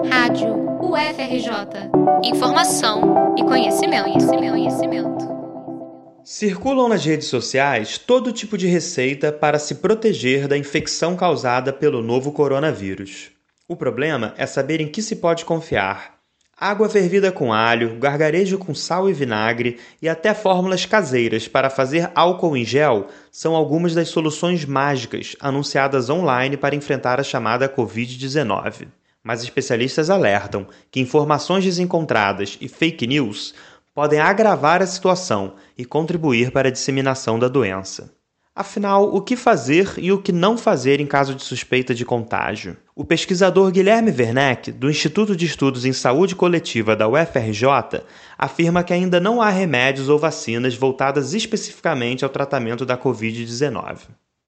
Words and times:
Rádio 0.00 0.54
UFRJ. 0.80 1.90
Informação 2.24 3.34
e 3.36 3.44
conhecimento, 3.44 4.04
conhecimento, 4.04 4.52
conhecimento. 4.52 5.28
Circulam 6.24 6.88
nas 6.88 7.04
redes 7.04 7.28
sociais 7.28 7.98
todo 7.98 8.32
tipo 8.32 8.56
de 8.56 8.66
receita 8.66 9.30
para 9.30 9.58
se 9.58 9.76
proteger 9.76 10.48
da 10.48 10.56
infecção 10.56 11.14
causada 11.14 11.74
pelo 11.74 12.00
novo 12.00 12.32
coronavírus. 12.32 13.30
O 13.68 13.76
problema 13.76 14.32
é 14.38 14.46
saber 14.46 14.80
em 14.80 14.88
que 14.88 15.02
se 15.02 15.16
pode 15.16 15.44
confiar. 15.44 16.14
Água 16.58 16.88
fervida 16.88 17.30
com 17.30 17.52
alho, 17.52 17.98
gargarejo 17.98 18.56
com 18.56 18.74
sal 18.74 19.10
e 19.10 19.12
vinagre 19.12 19.78
e 20.00 20.08
até 20.08 20.32
fórmulas 20.32 20.86
caseiras 20.86 21.46
para 21.48 21.68
fazer 21.68 22.10
álcool 22.14 22.56
em 22.56 22.64
gel 22.64 23.08
são 23.30 23.54
algumas 23.54 23.94
das 23.94 24.08
soluções 24.08 24.64
mágicas 24.64 25.36
anunciadas 25.38 26.08
online 26.08 26.56
para 26.56 26.74
enfrentar 26.74 27.20
a 27.20 27.24
chamada 27.24 27.68
Covid-19. 27.68 28.88
Mas 29.22 29.42
especialistas 29.42 30.10
alertam 30.10 30.66
que 30.90 31.00
informações 31.00 31.64
desencontradas 31.64 32.58
e 32.60 32.68
fake 32.68 33.06
news 33.06 33.54
podem 33.94 34.18
agravar 34.18 34.82
a 34.82 34.86
situação 34.86 35.54
e 35.76 35.84
contribuir 35.84 36.50
para 36.50 36.68
a 36.68 36.72
disseminação 36.72 37.38
da 37.38 37.48
doença. 37.48 38.12
Afinal, 38.54 39.14
o 39.14 39.22
que 39.22 39.34
fazer 39.34 39.94
e 39.96 40.12
o 40.12 40.20
que 40.20 40.30
não 40.30 40.58
fazer 40.58 41.00
em 41.00 41.06
caso 41.06 41.34
de 41.34 41.42
suspeita 41.42 41.94
de 41.94 42.04
contágio? 42.04 42.76
O 42.94 43.02
pesquisador 43.02 43.70
Guilherme 43.70 44.10
Werneck, 44.10 44.70
do 44.70 44.90
Instituto 44.90 45.34
de 45.34 45.46
Estudos 45.46 45.86
em 45.86 45.92
Saúde 45.94 46.36
Coletiva 46.36 46.94
da 46.94 47.08
UFRJ, 47.08 48.02
afirma 48.36 48.84
que 48.84 48.92
ainda 48.92 49.18
não 49.18 49.40
há 49.40 49.48
remédios 49.48 50.10
ou 50.10 50.18
vacinas 50.18 50.74
voltadas 50.74 51.32
especificamente 51.32 52.24
ao 52.24 52.30
tratamento 52.30 52.84
da 52.84 52.98
Covid-19. 52.98 54.00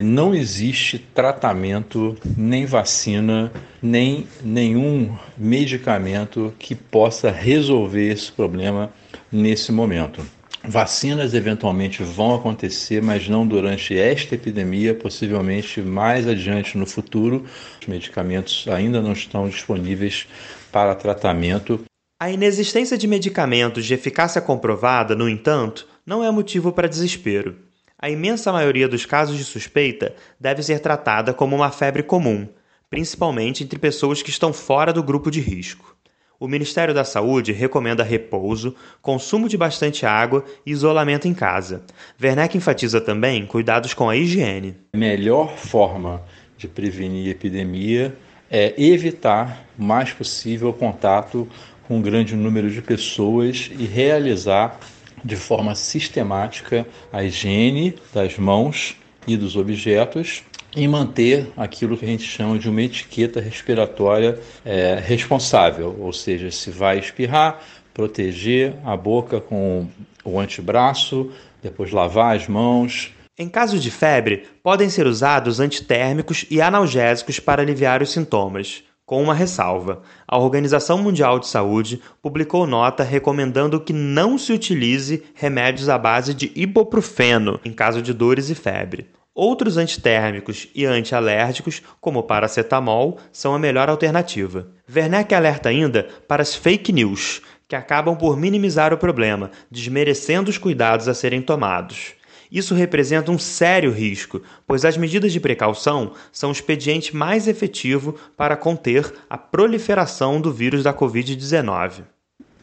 Não 0.06 0.34
existe 0.34 0.98
tratamento, 0.98 2.14
nem 2.36 2.66
vacina, 2.66 3.50
nem 3.82 4.28
nenhum 4.42 5.16
medicamento 5.34 6.52
que 6.58 6.74
possa 6.74 7.30
resolver 7.30 8.12
esse 8.12 8.30
problema 8.30 8.92
nesse 9.32 9.72
momento. 9.72 10.20
Vacinas 10.62 11.32
eventualmente 11.32 12.02
vão 12.02 12.34
acontecer, 12.34 13.02
mas 13.02 13.30
não 13.30 13.46
durante 13.46 13.98
esta 13.98 14.34
epidemia, 14.34 14.94
possivelmente 14.94 15.80
mais 15.80 16.28
adiante 16.28 16.76
no 16.76 16.84
futuro. 16.84 17.46
Os 17.80 17.86
medicamentos 17.86 18.68
ainda 18.68 19.00
não 19.00 19.14
estão 19.14 19.48
disponíveis 19.48 20.26
para 20.70 20.94
tratamento. 20.94 21.80
A 22.20 22.30
inexistência 22.30 22.98
de 22.98 23.08
medicamentos 23.08 23.86
de 23.86 23.94
eficácia 23.94 24.42
comprovada, 24.42 25.14
no 25.14 25.30
entanto, 25.30 25.88
não 26.04 26.22
é 26.22 26.30
motivo 26.30 26.72
para 26.72 26.90
desespero. 26.90 27.56
A 28.04 28.10
imensa 28.10 28.52
maioria 28.52 28.86
dos 28.86 29.06
casos 29.06 29.38
de 29.38 29.44
suspeita 29.44 30.14
deve 30.38 30.62
ser 30.62 30.78
tratada 30.80 31.32
como 31.32 31.56
uma 31.56 31.70
febre 31.70 32.02
comum, 32.02 32.46
principalmente 32.90 33.64
entre 33.64 33.78
pessoas 33.78 34.20
que 34.22 34.28
estão 34.28 34.52
fora 34.52 34.92
do 34.92 35.02
grupo 35.02 35.30
de 35.30 35.40
risco. 35.40 35.96
O 36.38 36.46
Ministério 36.46 36.92
da 36.92 37.02
Saúde 37.02 37.50
recomenda 37.50 38.04
repouso, 38.04 38.74
consumo 39.00 39.48
de 39.48 39.56
bastante 39.56 40.04
água 40.04 40.44
e 40.66 40.70
isolamento 40.72 41.26
em 41.26 41.32
casa. 41.32 41.82
Werneck 42.22 42.58
enfatiza 42.58 43.00
também 43.00 43.46
cuidados 43.46 43.94
com 43.94 44.10
a 44.10 44.14
higiene. 44.14 44.76
A 44.92 44.98
melhor 44.98 45.56
forma 45.56 46.20
de 46.58 46.68
prevenir 46.68 47.30
epidemia 47.30 48.14
é 48.50 48.74
evitar 48.76 49.64
o 49.78 49.82
mais 49.82 50.12
possível 50.12 50.74
contato 50.74 51.48
com 51.88 51.96
um 51.96 52.02
grande 52.02 52.36
número 52.36 52.70
de 52.70 52.82
pessoas 52.82 53.70
e 53.78 53.86
realizar 53.86 54.78
de 55.24 55.36
forma 55.36 55.74
sistemática 55.74 56.86
a 57.12 57.24
higiene 57.24 57.94
das 58.12 58.36
mãos 58.38 58.96
e 59.26 59.36
dos 59.36 59.56
objetos 59.56 60.42
e 60.76 60.86
manter 60.88 61.50
aquilo 61.56 61.96
que 61.96 62.04
a 62.04 62.08
gente 62.08 62.24
chama 62.24 62.58
de 62.58 62.68
uma 62.68 62.82
etiqueta 62.82 63.40
respiratória 63.40 64.38
é, 64.64 65.00
responsável, 65.04 65.96
ou 66.00 66.12
seja, 66.12 66.50
se 66.50 66.70
vai 66.70 66.98
espirrar, 66.98 67.60
proteger 67.92 68.74
a 68.84 68.96
boca 68.96 69.40
com 69.40 69.86
o 70.24 70.38
antebraço, 70.40 71.30
depois 71.62 71.92
lavar 71.92 72.36
as 72.36 72.48
mãos. 72.48 73.12
Em 73.38 73.48
caso 73.48 73.78
de 73.78 73.90
febre, 73.90 74.44
podem 74.62 74.90
ser 74.90 75.06
usados 75.06 75.60
antitérmicos 75.60 76.44
e 76.50 76.60
analgésicos 76.60 77.38
para 77.38 77.62
aliviar 77.62 78.02
os 78.02 78.10
sintomas. 78.10 78.82
Com 79.06 79.22
uma 79.22 79.34
ressalva, 79.34 80.00
a 80.26 80.38
Organização 80.38 80.96
Mundial 80.96 81.38
de 81.38 81.46
Saúde 81.46 82.00
publicou 82.22 82.66
nota 82.66 83.02
recomendando 83.02 83.78
que 83.78 83.92
não 83.92 84.38
se 84.38 84.50
utilize 84.50 85.22
remédios 85.34 85.90
à 85.90 85.98
base 85.98 86.32
de 86.32 86.50
ibuprofeno 86.54 87.60
em 87.66 87.70
caso 87.70 88.00
de 88.00 88.14
dores 88.14 88.48
e 88.48 88.54
febre. 88.54 89.06
Outros 89.34 89.76
antitérmicos 89.76 90.68
e 90.74 90.86
antialérgicos, 90.86 91.82
como 92.00 92.20
o 92.20 92.22
paracetamol, 92.22 93.18
são 93.30 93.54
a 93.54 93.58
melhor 93.58 93.90
alternativa. 93.90 94.68
Werneck 94.90 95.34
alerta 95.34 95.68
ainda 95.68 96.08
para 96.26 96.40
as 96.40 96.54
fake 96.54 96.90
news, 96.90 97.42
que 97.68 97.76
acabam 97.76 98.16
por 98.16 98.38
minimizar 98.38 98.94
o 98.94 98.98
problema, 98.98 99.50
desmerecendo 99.70 100.48
os 100.48 100.56
cuidados 100.56 101.08
a 101.08 101.14
serem 101.14 101.42
tomados. 101.42 102.14
Isso 102.50 102.74
representa 102.74 103.30
um 103.30 103.38
sério 103.38 103.90
risco, 103.90 104.42
pois 104.66 104.84
as 104.84 104.96
medidas 104.96 105.32
de 105.32 105.40
precaução 105.40 106.12
são 106.32 106.50
o 106.50 106.52
expediente 106.52 107.16
mais 107.16 107.48
efetivo 107.48 108.14
para 108.36 108.56
conter 108.56 109.12
a 109.28 109.36
proliferação 109.38 110.40
do 110.40 110.52
vírus 110.52 110.82
da 110.82 110.92
Covid-19 110.92 112.04